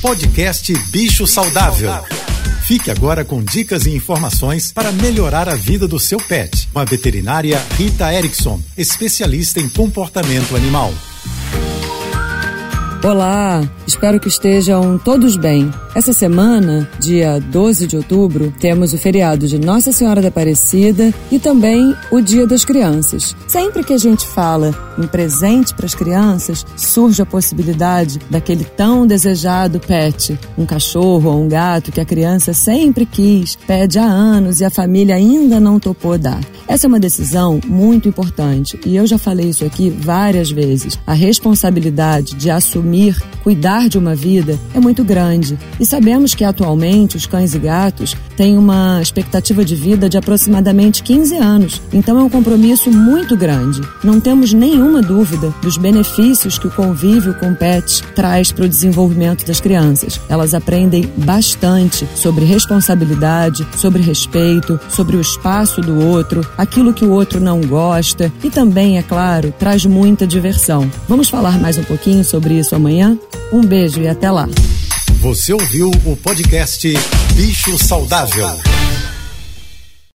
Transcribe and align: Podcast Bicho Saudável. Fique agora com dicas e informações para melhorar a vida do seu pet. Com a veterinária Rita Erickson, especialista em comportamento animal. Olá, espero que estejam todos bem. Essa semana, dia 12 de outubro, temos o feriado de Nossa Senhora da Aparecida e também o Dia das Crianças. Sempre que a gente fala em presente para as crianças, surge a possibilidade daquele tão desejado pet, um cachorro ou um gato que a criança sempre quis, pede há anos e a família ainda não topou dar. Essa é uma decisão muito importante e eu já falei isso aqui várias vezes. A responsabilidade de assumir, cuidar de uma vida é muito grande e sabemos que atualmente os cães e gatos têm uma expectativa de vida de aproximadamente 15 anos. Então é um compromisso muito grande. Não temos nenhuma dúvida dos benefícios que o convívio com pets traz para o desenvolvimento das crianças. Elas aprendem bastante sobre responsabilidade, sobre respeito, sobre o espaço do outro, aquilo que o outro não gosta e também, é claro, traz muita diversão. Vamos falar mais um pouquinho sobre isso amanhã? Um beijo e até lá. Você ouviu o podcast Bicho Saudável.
Podcast 0.00 0.72
Bicho 0.90 1.26
Saudável. 1.26 1.90
Fique 2.64 2.88
agora 2.88 3.24
com 3.24 3.42
dicas 3.42 3.84
e 3.84 3.90
informações 3.90 4.70
para 4.70 4.92
melhorar 4.92 5.48
a 5.48 5.56
vida 5.56 5.88
do 5.88 5.98
seu 5.98 6.18
pet. 6.18 6.68
Com 6.72 6.78
a 6.78 6.84
veterinária 6.84 7.60
Rita 7.76 8.12
Erickson, 8.14 8.60
especialista 8.76 9.58
em 9.58 9.68
comportamento 9.68 10.54
animal. 10.54 10.94
Olá, 13.02 13.68
espero 13.86 14.20
que 14.20 14.28
estejam 14.28 14.98
todos 14.98 15.36
bem. 15.36 15.68
Essa 15.96 16.12
semana, 16.12 16.88
dia 17.00 17.40
12 17.40 17.88
de 17.88 17.96
outubro, 17.96 18.52
temos 18.60 18.92
o 18.92 18.98
feriado 18.98 19.48
de 19.48 19.58
Nossa 19.58 19.90
Senhora 19.90 20.22
da 20.22 20.28
Aparecida 20.28 21.12
e 21.30 21.40
também 21.40 21.94
o 22.10 22.20
Dia 22.20 22.46
das 22.46 22.64
Crianças. 22.64 23.34
Sempre 23.48 23.82
que 23.82 23.94
a 23.94 23.98
gente 23.98 24.24
fala 24.26 24.87
em 24.98 25.06
presente 25.06 25.74
para 25.74 25.86
as 25.86 25.94
crianças, 25.94 26.66
surge 26.76 27.22
a 27.22 27.26
possibilidade 27.26 28.18
daquele 28.30 28.64
tão 28.64 29.06
desejado 29.06 29.80
pet, 29.80 30.38
um 30.56 30.66
cachorro 30.66 31.30
ou 31.30 31.42
um 31.42 31.48
gato 31.48 31.92
que 31.92 32.00
a 32.00 32.04
criança 32.04 32.52
sempre 32.52 33.06
quis, 33.06 33.56
pede 33.56 33.98
há 33.98 34.04
anos 34.04 34.60
e 34.60 34.64
a 34.64 34.70
família 34.70 35.14
ainda 35.14 35.60
não 35.60 35.78
topou 35.78 36.18
dar. 36.18 36.40
Essa 36.66 36.86
é 36.86 36.88
uma 36.88 37.00
decisão 37.00 37.60
muito 37.66 38.08
importante 38.08 38.78
e 38.84 38.96
eu 38.96 39.06
já 39.06 39.16
falei 39.16 39.48
isso 39.48 39.64
aqui 39.64 39.88
várias 39.90 40.50
vezes. 40.50 40.98
A 41.06 41.14
responsabilidade 41.14 42.34
de 42.34 42.50
assumir, 42.50 43.16
cuidar 43.48 43.88
de 43.88 43.96
uma 43.96 44.14
vida 44.14 44.58
é 44.74 44.78
muito 44.78 45.02
grande 45.02 45.58
e 45.80 45.86
sabemos 45.86 46.34
que 46.34 46.44
atualmente 46.44 47.16
os 47.16 47.24
cães 47.24 47.54
e 47.54 47.58
gatos 47.58 48.14
têm 48.36 48.58
uma 48.58 49.00
expectativa 49.00 49.64
de 49.64 49.74
vida 49.74 50.06
de 50.06 50.18
aproximadamente 50.18 51.02
15 51.02 51.36
anos. 51.38 51.80
Então 51.90 52.18
é 52.18 52.22
um 52.22 52.28
compromisso 52.28 52.90
muito 52.90 53.34
grande. 53.38 53.80
Não 54.04 54.20
temos 54.20 54.52
nenhuma 54.52 55.00
dúvida 55.00 55.52
dos 55.62 55.78
benefícios 55.78 56.58
que 56.58 56.66
o 56.66 56.70
convívio 56.70 57.32
com 57.34 57.54
pets 57.54 58.02
traz 58.14 58.52
para 58.52 58.66
o 58.66 58.68
desenvolvimento 58.68 59.46
das 59.46 59.62
crianças. 59.62 60.20
Elas 60.28 60.52
aprendem 60.52 61.10
bastante 61.16 62.06
sobre 62.14 62.44
responsabilidade, 62.44 63.66
sobre 63.78 64.02
respeito, 64.02 64.78
sobre 64.90 65.16
o 65.16 65.22
espaço 65.22 65.80
do 65.80 66.04
outro, 66.04 66.46
aquilo 66.58 66.92
que 66.92 67.04
o 67.04 67.10
outro 67.12 67.40
não 67.40 67.62
gosta 67.62 68.30
e 68.44 68.50
também, 68.50 68.98
é 68.98 69.02
claro, 69.02 69.54
traz 69.58 69.86
muita 69.86 70.26
diversão. 70.26 70.88
Vamos 71.08 71.30
falar 71.30 71.58
mais 71.58 71.78
um 71.78 71.84
pouquinho 71.84 72.22
sobre 72.22 72.58
isso 72.58 72.74
amanhã? 72.74 73.18
Um 73.52 73.62
beijo 73.62 74.00
e 74.02 74.08
até 74.08 74.30
lá. 74.30 74.48
Você 75.20 75.52
ouviu 75.52 75.90
o 76.04 76.16
podcast 76.16 76.86
Bicho 77.34 77.78
Saudável. 77.78 78.77